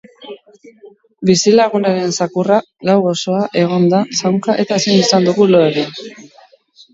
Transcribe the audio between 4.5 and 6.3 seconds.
eta ezin izan dugu lo egin.